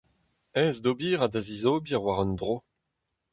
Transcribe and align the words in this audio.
Aes 0.59 0.77
d'ober 0.83 1.19
ha 1.21 1.27
da 1.33 1.41
zizober 1.47 1.99
war 2.03 2.19
un 2.23 2.31
dro. 2.39 2.55